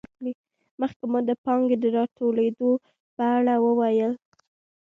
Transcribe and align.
مخکې 0.79 1.03
مو 1.11 1.19
د 1.29 1.31
پانګې 1.43 1.77
د 1.79 1.85
راټولېدو 1.97 2.71
په 3.15 3.23
اړه 3.37 3.55
وویل 3.65 4.13